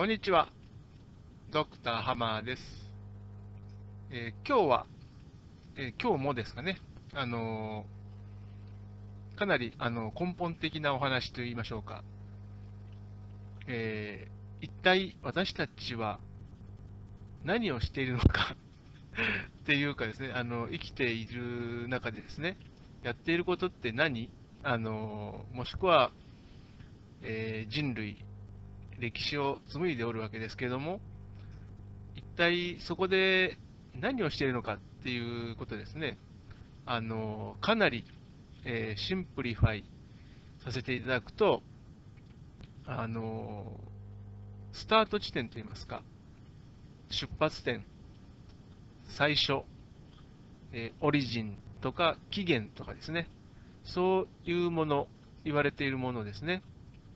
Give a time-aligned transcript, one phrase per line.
[0.00, 0.48] こんにちは。
[1.52, 2.62] ドクターハマーです。
[4.10, 4.86] えー今日は、
[5.76, 6.78] えー今日もですかね、
[7.12, 12.02] あのーかなりあの根本的なお話といいましょうか。
[13.68, 14.28] え
[14.62, 16.18] 一体私たちは
[17.44, 18.56] 何をしているのか
[19.64, 22.56] っていうかですね、あの生きている中でですね、
[23.02, 24.30] やっていることって何？
[24.62, 26.10] あのもしくは、
[27.20, 28.24] え人類、
[29.00, 31.00] 歴史を紡いでおるわけですけれども、
[32.14, 33.58] 一体そこで
[33.94, 36.18] 何をしているのかっていうことですね、
[36.86, 38.04] あのかなり、
[38.64, 39.84] えー simplify
[40.64, 41.62] させていただくと、
[42.86, 43.80] あの
[44.72, 46.02] スタート地点といいますか、
[47.08, 47.84] 出発点、
[49.08, 49.62] 最初、
[50.72, 53.28] えー origin とか起源とかですね、
[53.84, 55.08] そういうもの、
[55.44, 56.62] 言われているものですね。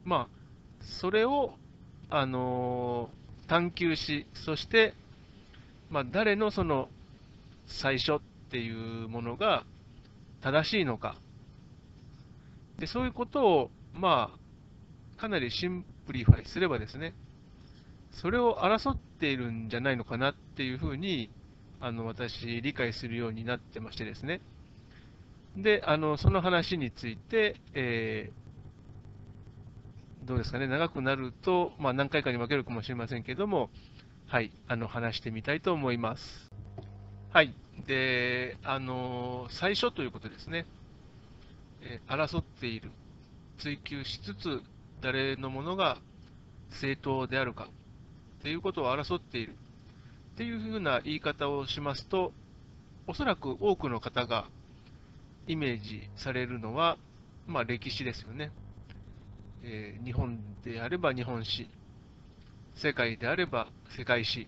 [0.04, 0.44] まあ、
[0.80, 1.54] それを、
[2.10, 4.94] あのー探求し、そして、
[5.90, 6.88] まあ、誰のその
[7.66, 9.66] 最初っていうものが
[10.40, 11.16] 正しいのか。
[12.78, 14.30] で、そういうことを、ま
[15.18, 17.14] あ、かなり simplify すればですね、
[18.12, 21.30] それを争っているんじゃないのかなっていうふうに、
[21.80, 24.40] あの、私、理解するようになってましてですね。
[25.56, 28.43] で、あの、その話について、えー
[30.24, 33.68] どうですかね、長くなると、まあ、何回かに分けるかもしれませんけども、
[34.26, 36.50] はい、あの、話してみたいと思います。
[37.30, 37.52] はい。
[37.86, 40.64] で、あの、最初ということですね。
[41.82, 42.90] え争っている、
[43.58, 44.62] 追求しつつ、
[45.02, 45.98] 誰のものが
[46.70, 47.68] 正当であるか、
[48.40, 49.52] ということを争っている、
[50.34, 52.32] っていうふうな言い方をしますと、
[53.06, 54.46] おそらく多くの方が
[55.46, 56.96] イメージされるのは、
[57.46, 58.50] まあ、歴史ですよね。
[59.64, 61.70] えー日本であれば日本史、
[62.76, 64.46] 世界であれば世界史、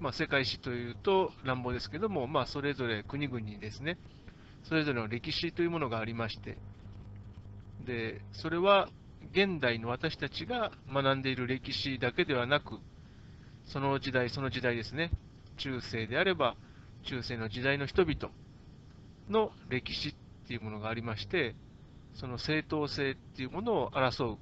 [0.00, 3.96] まあ、世界史というと乱暴ですけども、まあ、それぞれ国々にですね、
[4.64, 6.58] それぞれの歴史というものがありまして、
[7.86, 8.88] でそれは
[9.32, 12.78] 現代の私たちが学んでいる歴史だけではなく、
[13.66, 15.10] その時代、その時代ですね、
[15.58, 16.56] 中世であれば
[17.04, 18.32] 中世の時代の人々
[19.28, 20.14] の歴史っ
[20.48, 21.54] ていうものがありまして、
[22.14, 24.38] その正当性っていうものを争う。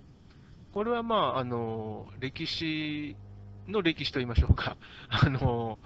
[0.72, 3.16] これはまあ、あの、歴史
[3.68, 4.76] の歴史と言いましょうか。
[5.08, 5.78] あの、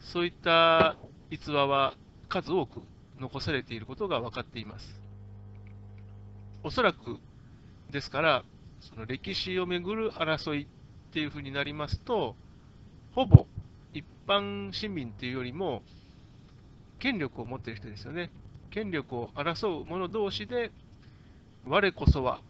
[0.00, 0.96] そういった
[1.30, 1.94] 逸話は
[2.28, 2.82] 数多く
[3.18, 5.00] 残されていることが分かっています。
[6.62, 7.18] おそらく、
[7.90, 8.44] ですから、
[8.80, 10.66] その歴史をめぐる争いっ
[11.12, 12.36] ていうふうになりますと、
[13.12, 13.46] ほぼ
[13.92, 15.82] 一般市民っていうよりも、
[16.98, 18.30] 権力を持っている人ですよね。
[18.70, 20.70] 権力を争う者同士で、
[21.68, 22.40] 我こそは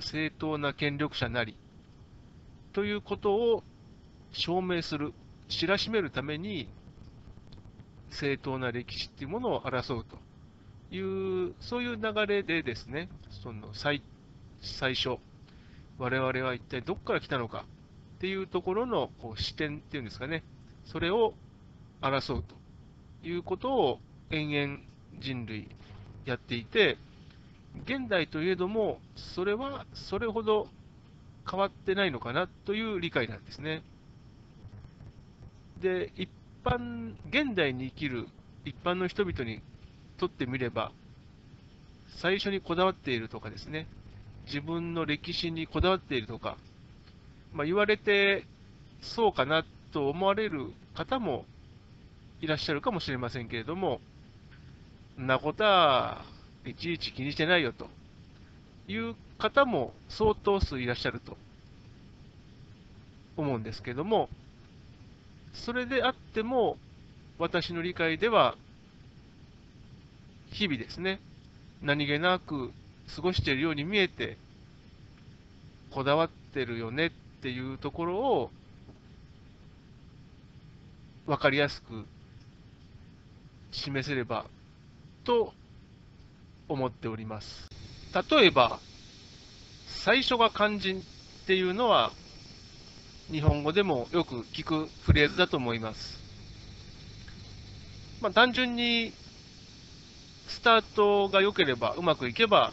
[0.00, 1.54] 正当な権力者なり、
[2.72, 3.62] ということを
[4.32, 5.12] 証明する、
[5.48, 6.66] 知らしめるために、
[8.10, 10.16] 正当な歴史っていうものを争うと
[10.94, 13.10] いう、そういう流れでですね、
[13.42, 14.02] その最
[14.62, 15.18] 最初、
[15.98, 17.64] 我々は一体どこから来たのか
[18.16, 20.42] っていうところのこう視点っていうんですかね、
[20.86, 21.34] それを
[22.00, 22.54] 争うと
[23.28, 24.00] いうことを
[24.30, 24.78] 延々
[25.20, 25.68] 人類
[26.24, 26.96] やっていて、
[27.84, 30.68] 現代といえども、それはそれほど
[31.50, 33.82] 変わってないのかなという理解なんですね。
[35.80, 36.28] で、一
[36.64, 38.28] 般、現代に生きる
[38.64, 39.60] 一般の人々に
[40.18, 40.92] とってみれば、
[42.06, 43.86] 最初にこだわっているとかですね、
[44.46, 46.56] 自分の歴史にこだわっているとか、
[47.52, 48.44] まあ、言われて
[49.00, 51.44] そうかなと思われる方も
[52.40, 54.00] いらっしゃるかもしれませんけれども、
[55.20, 56.24] んなことは
[56.66, 57.88] いちいち気にしてないよと。
[58.88, 61.36] いう方も相当数いらっしゃると。
[63.36, 64.28] 思うんですけども、
[65.52, 66.76] それであっても、
[67.38, 68.56] 私の理解では、
[70.50, 71.20] 日々ですね、
[71.82, 72.72] 何気なく
[73.14, 74.36] 過ごしているように見えて、
[75.90, 77.06] こだわってるよね。
[77.06, 77.10] っ
[77.42, 78.50] ていうところを、
[81.26, 82.04] 分かりやすく
[83.72, 84.46] 示せれば
[85.24, 85.54] と
[86.72, 87.68] 思っております。
[88.30, 88.80] 例えば、
[89.86, 92.12] 最初が肝心っていうのは、
[93.30, 96.18] 日本語でもよく聞くフレーズだと思います。
[98.20, 99.12] まあ、単純に、
[100.48, 102.72] スタートが良ければ、うまくいけば、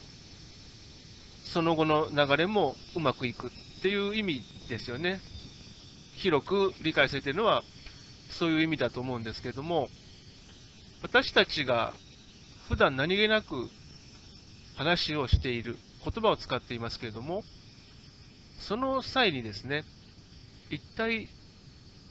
[1.45, 3.49] その後の流れもうまくいくっ
[3.81, 5.19] ていう意味ですよね。
[6.15, 7.63] 広く理解されているのは、
[8.29, 9.89] そういう意味だと思うんですけども、
[11.01, 11.93] 私たちが
[12.67, 13.69] 普段何気なく
[14.79, 17.43] 話をしている、言葉を使っていますけれども、
[18.61, 19.83] その際にですね、
[20.69, 21.27] 一体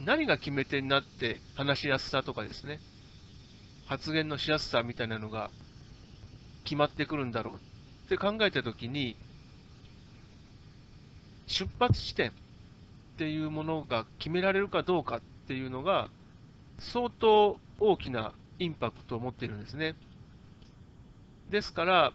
[0.05, 2.79] 何が決め手になって話しやすさとかですね、
[3.87, 5.49] 発言のしやすさみたいなのが
[6.65, 7.59] 決まってくるんだろうっ
[8.11, 9.17] て考えたときに、
[11.47, 12.33] 出発地点っ
[13.17, 16.11] ていうものが決められるかどうかっていうのが、
[16.79, 19.95] 相当大きなインパクトを持っているんですね。
[21.49, 22.13] ですから、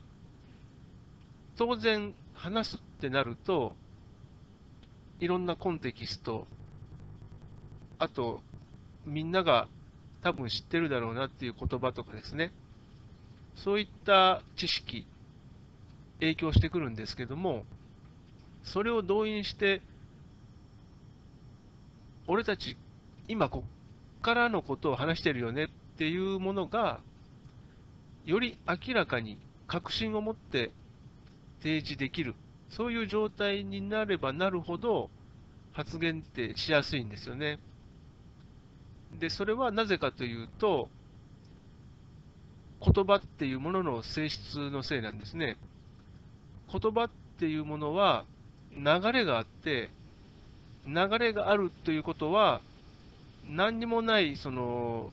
[1.58, 3.76] 当然話すってなると、
[5.20, 6.48] いろんなコンテキスト、
[8.00, 8.42] あと、
[9.06, 9.68] みんなが
[10.22, 12.52] 多分知ってるだろうなっていう言葉とかですね、
[13.56, 15.06] そういった知識、
[16.20, 17.66] 影響してくるんですけども、
[18.64, 19.82] それを動員して、
[22.28, 22.78] 俺たち、
[23.28, 25.68] 今こっからのことを話してるよねっ
[25.98, 27.02] ていうものが、
[28.26, 30.72] より明らかに確信を持って
[31.64, 32.36] 提示できる、
[32.70, 35.10] そういう状態になればなるほど、
[35.72, 37.58] 発言ってしやすいんですよね。
[39.18, 40.90] で、それはなぜかというと、
[42.82, 45.56] 言葉っていうものの性質のせいなんですね。
[46.70, 48.26] 言葉っていうものは
[48.76, 48.84] 流
[49.14, 49.90] れがあって、
[50.86, 52.62] 流れがあるということは、
[53.48, 55.12] 何にもないその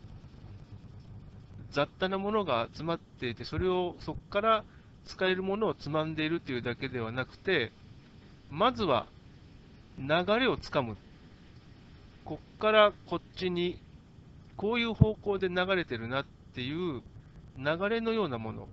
[1.71, 4.65] 雑多なものが詰まっていて、それをそこから
[5.07, 7.73] 使えるものをつまんでいるというだけではなくて、
[8.51, 9.07] まずは
[9.99, 10.09] 流
[10.39, 10.97] れをつかむ。
[12.25, 13.79] こっからこっちに、
[14.57, 16.25] こういう方向で流れてるなっ
[16.55, 17.03] ていう
[17.59, 18.69] 流れのようなもの。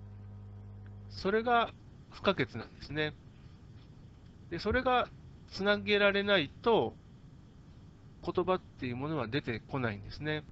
[1.10, 1.72] それが
[2.10, 3.14] 不可欠なんですね。
[4.50, 5.08] で、それが
[5.50, 6.94] つなげられないと、
[8.24, 10.44] 言葉っていうものは出てこないんですね。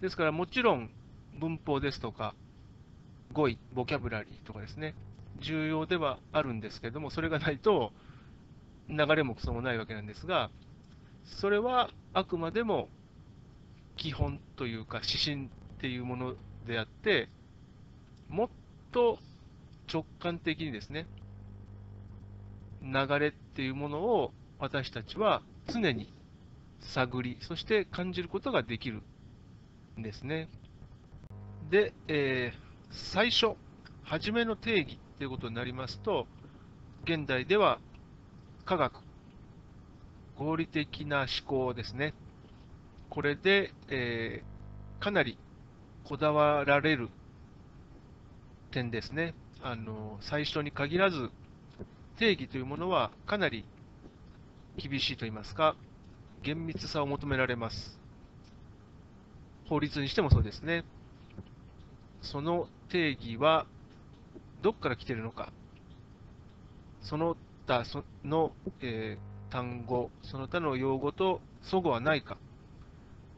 [0.00, 0.90] ですからもちろん
[1.38, 2.34] 文法ですとか、
[3.36, 4.94] 語彙、ボキャブラリーとかですね、
[5.42, 7.92] 重要ではあるんですけども、それがないと
[8.88, 10.50] 流れもクソもないわけなんですが、
[11.22, 12.88] それはあくまでも
[13.96, 16.34] 基本というか指針っていうもの
[16.66, 17.28] であって、
[18.30, 18.48] もっ
[18.90, 19.18] と
[19.92, 21.06] 直感的にですね、
[22.80, 26.10] 流れっていうものを私たちは常に
[26.80, 29.02] 探り、そして感じることができる
[29.98, 30.48] んですね。
[31.68, 33.56] で、えー、最初、
[34.04, 36.26] 初めの定義ということになりますと、
[37.04, 37.78] 現代では
[38.64, 39.00] 科学、
[40.36, 42.14] 合理的な思考ですね。
[43.10, 45.38] これで、えー、かなり
[46.04, 47.08] こだわられる
[48.70, 49.34] 点ですね。
[49.62, 51.30] あの最初に限らず、
[52.18, 53.64] 定義というものはかなり
[54.76, 55.76] 厳しいと言いますか、
[56.42, 57.98] 厳密さを求められます。
[59.68, 60.84] 法律にしてもそうですね。
[62.22, 63.66] その定義は
[64.62, 65.52] どこから来ているのか、
[67.02, 67.36] その
[67.66, 72.36] 他その、えー、単語、その他の用語と齟齬はないか、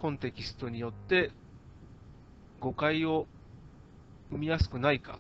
[0.01, 1.31] コンテキストによって
[2.61, 3.27] 誤解を
[4.31, 5.19] 生みやすくないか、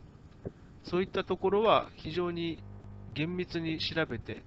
[0.84, 2.62] そういったところは非常に
[3.14, 4.42] 厳密に調べて、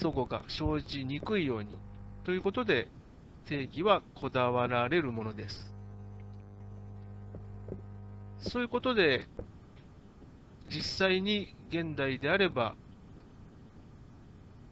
[0.00, 1.68] 齟齬が生じにくいように。
[2.24, 2.88] ということで、
[3.46, 5.69] 定義はこだわられるものです。
[8.40, 9.26] そういうことで、
[10.70, 12.74] 実際に現代であれば、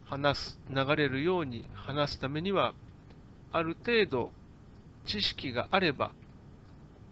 [0.07, 2.75] 話す、流れるように話すためには、
[3.53, 4.33] ある程度
[5.05, 6.13] 知識があれば、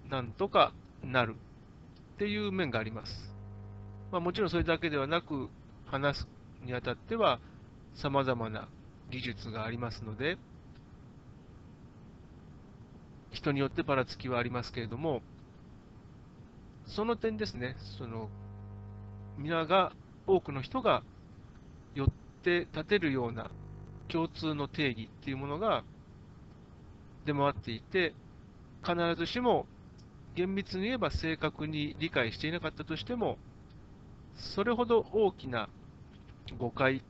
[0.09, 1.35] なんとかなる
[2.14, 3.35] っていう面があります。
[4.11, 5.50] まあ、もちろんそれだけではなく、
[5.87, 6.28] 話す
[6.64, 7.38] にあたっては、
[7.95, 8.69] 様々な
[9.11, 10.38] 技術がありますので、
[13.30, 15.23] 人によってばらつきはありますけれども、
[16.87, 18.28] その点ですね、その
[19.38, 19.93] 皆が、
[20.26, 21.05] 多くの人が
[21.95, 22.09] 寄っ
[22.43, 23.49] て立てるような
[24.09, 25.85] 共通の定義っていうものが
[27.25, 28.12] 出回っていて、
[28.85, 29.66] 必ずしも
[30.35, 33.38] 厳密に言えば正確に理解していなかったとしても、
[34.35, 35.69] それほど大きな
[36.59, 37.02] 誤解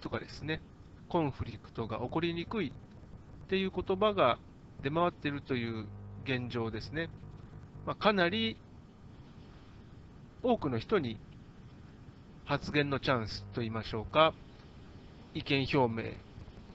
[0.00, 0.60] とかですね、
[1.08, 4.38] コンフリクトが起こりにくいっていう言葉が
[4.82, 5.86] 出回っているという
[6.24, 7.08] 現状ですね。
[7.86, 8.56] まあ、かなり
[10.44, 11.16] 多くの人に
[12.44, 14.34] 発言のチャンスといいましょうか、
[15.32, 16.10] 意見表明、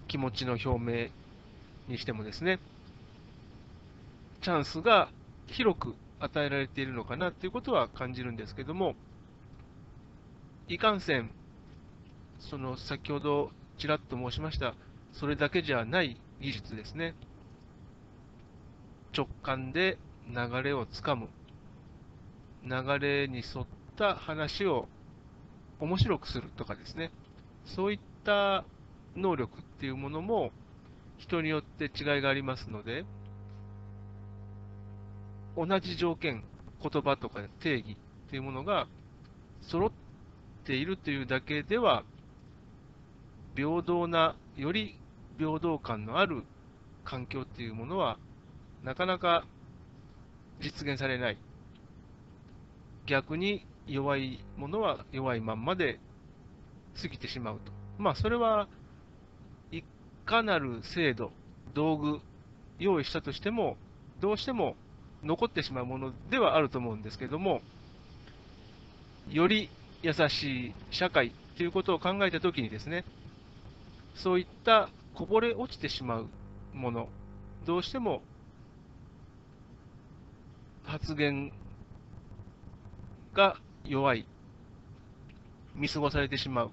[0.08, 1.10] 気持ちの表明
[1.88, 2.60] にしてもですね、
[4.42, 5.10] チャンスが
[5.46, 8.96] 広く与えられているのかなということは感じるんですけども、
[10.68, 11.30] いかんせん、
[12.40, 14.74] その先ほどちらっと申しました、
[15.14, 17.14] それだけじゃない技術ですね。
[19.16, 21.28] 直感で流れをつかむ。
[22.64, 24.88] 流れに沿った話を
[25.80, 27.12] 面白くするとかですね、
[27.66, 28.66] そういった
[29.16, 30.52] 能力っていうものも
[31.18, 33.06] 人によって違いがありますので、
[35.56, 36.44] 同じ条件、
[36.82, 38.88] 言葉とか定義っていうものが
[39.62, 39.92] 揃っ
[40.66, 42.04] ているというだけでは、
[43.56, 44.98] 平等な、より
[45.38, 46.44] 平等感のある
[47.04, 48.18] 環境っていうものは、
[48.84, 49.46] なかなか
[50.62, 51.38] 実現されない。
[53.10, 56.00] 逆に弱いものは弱いまんまで
[57.02, 57.72] 過ぎてしまうと。
[57.98, 58.68] まあ、それは
[59.72, 59.82] い
[60.26, 61.32] かなる制度、
[61.74, 62.20] 道具、
[62.78, 63.78] 用意したとしても、
[64.22, 64.76] どうしても
[65.24, 67.62] 残ってしまうものではあると思うんですけども、
[69.28, 69.70] より
[70.04, 73.06] 優しい社会ということを考えたときにですね、
[74.14, 76.28] そういったこぼれ落ちてしまう
[76.76, 77.10] もの、
[77.66, 78.22] どうしても
[80.84, 81.52] 発言
[83.34, 84.26] が弱い、
[85.76, 86.72] 見過ごされてしまう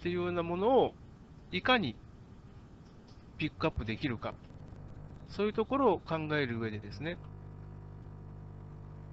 [0.00, 0.94] っていうようなものを
[1.50, 1.96] いかに
[3.38, 4.34] ピックアップできるか、
[5.28, 7.18] そういうところを考える上でですね、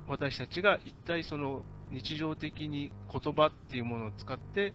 [0.07, 4.73] 私たちが一体その日常的に言葉っていうものを使って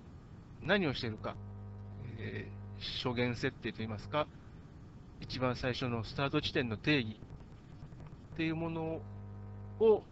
[0.62, 1.36] 何をしてるか、
[2.18, 4.26] えー、初言設定といいますか、
[5.20, 7.16] 一番最初のスタート地点の定義
[8.34, 9.00] っていうもの
[9.80, 10.02] を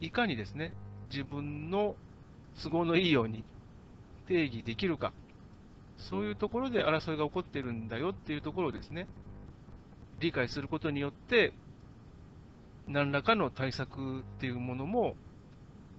[0.00, 0.72] いかにですね、
[1.10, 1.96] 自分の
[2.62, 3.44] 都合のいいように
[4.28, 5.12] 定義できるか、
[5.98, 9.06] そういうところで争いが起こってるんだよっていうところをですね、
[10.20, 11.52] 理解することによって、
[12.86, 15.16] 何らかの対策っていうものも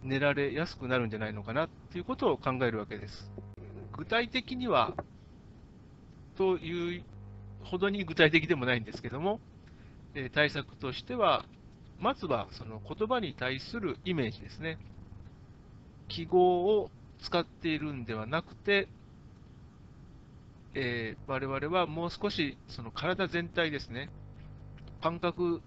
[0.03, 3.31] 練られやすくなるんじゃないのかなっていうことを考えるわけです。
[3.97, 4.93] 具体的には、
[6.37, 7.03] という
[7.63, 9.39] ほどに具体的でもないんですけども、
[10.13, 11.45] え対策としては、
[11.99, 14.77] まずはその言葉に対するイメージですね。
[16.07, 16.89] 記号を
[17.23, 18.87] 使っているんではなくて、
[20.73, 24.09] えー、我々はもう少しその体全体ですね、
[25.01, 25.61] 感覚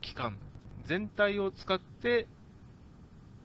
[0.00, 0.38] 器官
[0.86, 2.26] 全体を使って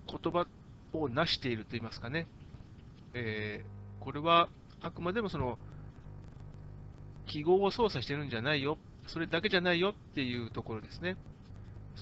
[0.08, 0.48] 言葉
[0.94, 2.28] を成しているといいますかね、
[3.14, 4.48] えー、これは
[4.82, 5.58] あくまでもその
[7.28, 8.78] 記号を操作してるんじゃないよ、
[9.08, 11.18] それだけじゃないよっていうところですね。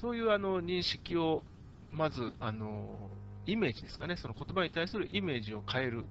[0.01, 1.43] そういうあの認識を、
[1.91, 3.09] まず、あの
[3.45, 6.05] イメージですかね、その言葉に対するイメージを変える。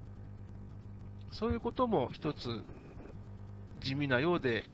[1.32, 2.62] そういうことも一つ
[3.80, 4.64] 地味なようで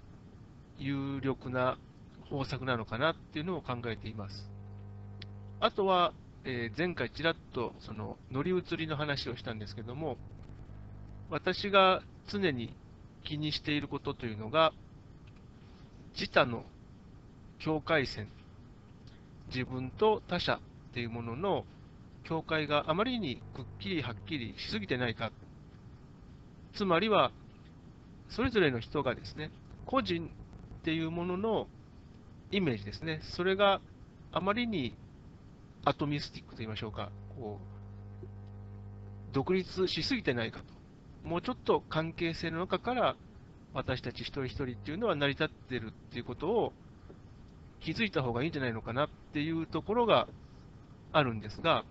[0.78, 1.78] 有力な
[2.28, 4.48] 方策なのかなっていうのを考えています。
[5.58, 6.12] あとは、
[6.44, 10.16] えー、前回ちらっとその乗り移りの話をしたんですけども、
[11.30, 12.74] 私が常に
[13.24, 14.72] 気にしていることというのが、
[16.14, 16.64] 自他の
[17.58, 18.28] 境界線、
[19.52, 21.64] 自分と他者っていうものの
[22.24, 25.30] 境界があまりにくっきりはっきりしすぎてないか。
[26.72, 27.32] つまりは、
[28.28, 29.50] それぞれの人がですね、
[29.86, 30.30] 個人
[30.80, 31.66] っていうものの
[32.52, 33.80] イメージですね、それが
[34.32, 34.96] あまりに
[35.84, 38.24] アトミスティックと言いましょうか、こう
[39.32, 41.28] 独立しすぎてないかと。
[41.28, 43.16] もうちょっと関係性の中から
[43.74, 46.72] 私たち一人一人っていうのは成り立ってるっていうことを
[47.80, 50.28] 気づいた方がいいんじゃないのかなっていうところが
[51.12, 51.84] あるんですが、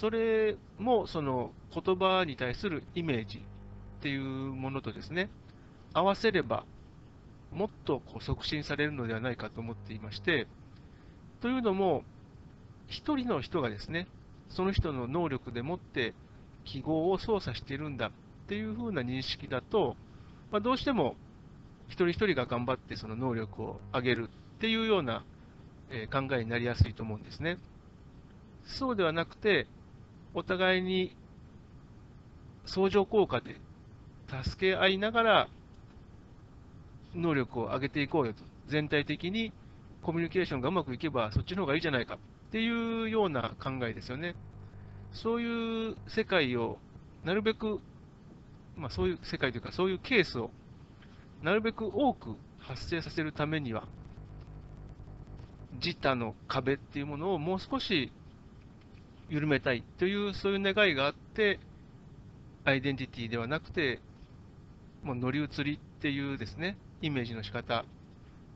[0.00, 5.30] それもその言葉に対するイメージっていうものとですね、
[5.92, 6.64] 合わせれば
[7.52, 10.46] もっとこう促進されるのではないかと思っていまして、
[11.40, 12.04] というのも、
[12.88, 14.08] 一人の人がですね、
[14.50, 16.14] その人の能力でもって
[16.64, 18.10] 記号を操作しているんだっ
[18.48, 19.96] ていうふうな認識だと、
[20.50, 21.16] まあ、どうしても
[21.88, 24.30] 一人一人が頑張ってその能力を上げる
[24.64, 25.26] っていうような、
[25.90, 27.58] え考えになりやすいと思うんですね。
[28.64, 29.66] そうではなくて、
[30.32, 31.14] お互いに
[32.64, 33.60] 相乗効果で
[34.42, 35.48] 助け合いながら
[37.14, 38.42] 能力を上げていこうよと。
[38.66, 39.52] 全体的に
[40.00, 42.18] コミュニケーションがうまくいけばそっちの方がいいじゃないかっ
[42.52, 44.34] ていうような考えですよね。
[45.12, 46.78] そういう世界を
[47.22, 47.80] なるべく、
[48.76, 50.50] まあ、そういう世界というか、そういうケースを
[51.42, 53.86] なるべく多く発生させるためには、
[55.74, 58.12] 自他の壁っていうものをもう少し
[59.28, 61.58] 緩めたいという、そういう願いがあって、
[62.64, 64.00] アイデンティティではなくて、
[65.02, 67.84] もう乗り移りっていうですね、イメージの仕方、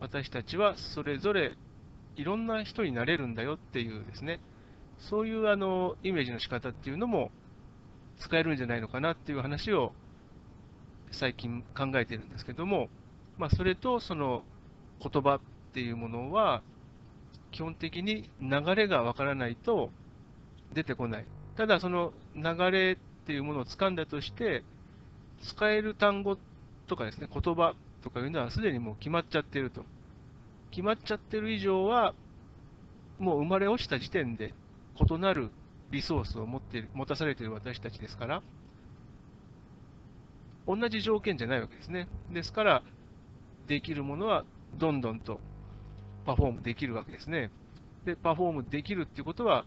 [0.01, 1.53] 私たちはそれぞれ
[2.17, 4.41] いろんな人になれるんだよっていうですね、
[4.99, 7.31] そういうあのイメージの仕方っていうのも
[8.19, 9.93] 使えるんじゃないのかなっていう話を
[11.13, 12.89] 最近考えてるんですけども、
[13.39, 14.43] まあ、それとその
[15.01, 15.41] 言葉っ
[15.73, 16.63] ていうものは、
[17.53, 19.91] 基本的に流れがわからないと
[20.75, 21.27] 出てこない。
[21.57, 24.63] ただ、その流れっていうものを掴んだとして、
[25.43, 26.37] 使える単語
[26.87, 29.85] とかですね、言葉とかいうのはすでにもう決まっちゃってると。
[30.71, 32.15] 決まっちゃってる以上は、
[33.19, 34.55] もう生まれ落ちた時点で
[34.95, 35.51] 異なる
[35.91, 38.43] リソースを持って持たされている私たちですから、
[40.67, 42.09] 同じ条件じゃないわけですね。
[42.31, 42.83] ですから、
[43.67, 44.45] できるものは
[44.79, 45.41] どんどんと
[46.29, 47.51] パフォームできるわけですね。
[48.05, 49.65] で、パフォームできるっていうことは、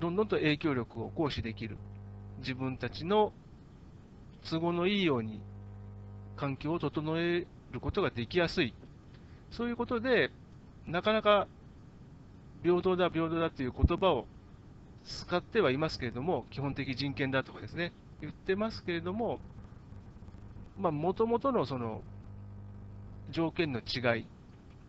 [0.00, 1.76] どんどんと影響力を行使できる。
[2.38, 3.34] 自分たちの
[4.48, 5.42] 都合のいいように
[6.36, 8.72] 環境を整えることができやすい。
[9.50, 10.30] そういうことで、
[10.86, 11.46] なかなか
[12.62, 14.26] 平等だ、平等だという言葉を
[15.04, 19.38] 使ってはいますけれども、基本的人権だとかですね、言ってますけれども、
[20.78, 22.00] まあ、もともとのその
[23.30, 24.26] 条件の違い、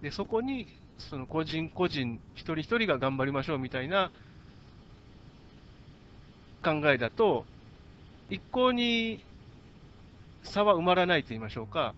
[0.01, 4.11] でそこにその個人個人、一人一人が頑張りましょうみたいな
[6.63, 7.45] 考えだと、
[8.29, 9.23] 一向に
[10.43, 11.93] 差は埋まらないと言いましょうか、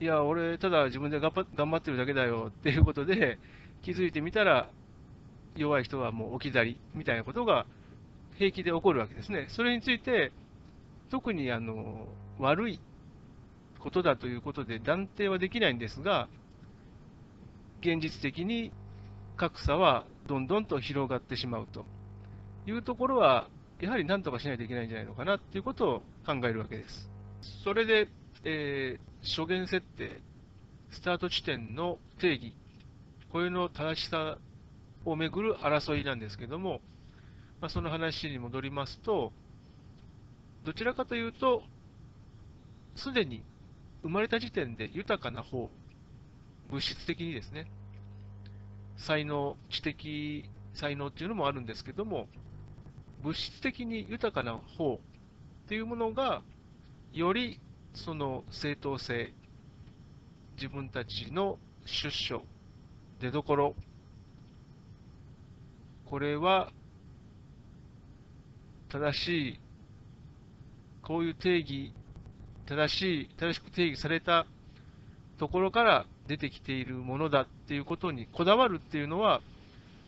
[0.00, 1.32] いや、俺、ただ自分で頑
[1.70, 3.38] 張ってるだけだよっていうことで、
[3.82, 4.68] 気づいてみたら、
[5.56, 7.66] 弱い人はもう置き去りみたいなことが
[8.38, 9.46] 平気で起こるわけですね。
[9.48, 10.32] それについて、
[11.10, 12.06] 特にあの
[12.38, 12.80] 悪い
[13.80, 16.28] ことだということで断定はできないんですが、
[17.80, 18.72] 現実的に
[19.36, 21.84] 格差はどんどんと広がってしまうと
[22.66, 23.48] いうところは、
[23.80, 27.10] やはり何とかしないといけないんじゃないのかなということを考えるわけです。
[27.64, 28.08] それで、
[28.44, 30.20] えー、初言設定、
[30.90, 32.54] スタート地点の定義、
[33.32, 34.38] これの正しさ
[35.04, 36.80] をめぐる争いなんですけども、
[37.60, 39.32] まあ、その話に戻りますと、
[40.64, 41.62] どちらかというと、
[42.96, 43.42] すでに
[44.02, 45.70] 生まれた時点で豊かな方、
[46.70, 47.66] 物質的にですね、
[48.96, 52.28] 才能、知的才能っていうのもあるんですけども、
[53.22, 54.98] 物質的に豊かな方っ
[55.68, 56.42] ていうものが、
[57.12, 57.60] より
[57.94, 59.32] その正当性、
[60.56, 62.42] 自分たちの出所、
[63.20, 63.74] 出どころ、
[66.06, 66.72] これは
[68.88, 69.60] 正しい、
[71.02, 71.94] こういう定義
[72.70, 74.46] 正しい、正しく定義された
[75.40, 79.40] ところから出てきているものだっていうことにこだわるっていうのは、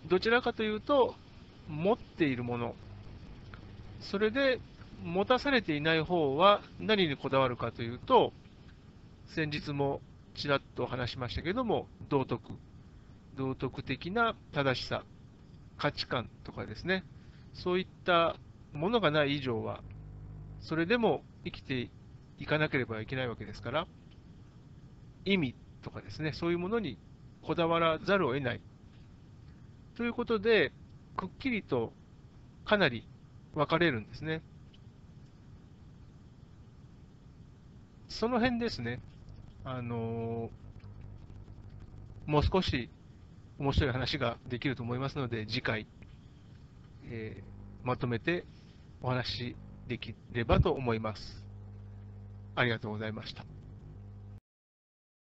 [0.09, 1.17] どちらかというと、
[1.69, 2.77] 持っているもの、
[4.01, 4.61] それで
[5.03, 8.33] 持たされていない方は何にこだわるかというと、
[9.35, 10.01] 先日も
[10.37, 12.53] ちらっと話しましたけども、道徳、
[13.37, 15.03] 道徳的な正しさ、
[15.77, 17.03] 価値観とかですね、
[17.53, 18.37] そういった
[18.73, 19.81] ものがない以上は、
[20.61, 21.91] それでも生きて
[22.39, 23.87] いかなければいけないわけですから、
[25.25, 26.99] 意味とかですね、そういうものに
[27.43, 28.61] こだわらざるを得ない。
[29.97, 30.73] ということで、
[31.17, 31.93] くっきりと
[32.65, 33.07] かなり
[33.55, 34.43] 分かれるんですね。
[38.09, 39.01] その辺ですね、
[39.65, 42.91] あのー、もう少し
[43.59, 45.87] 面白い話ができると思いますので、次回、
[47.05, 48.45] えー、まとめて
[49.03, 49.57] お話し
[49.89, 51.45] できればと思います。
[52.55, 53.45] ありがとうございました。